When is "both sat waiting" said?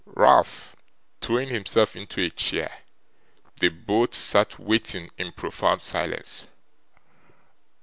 3.67-5.11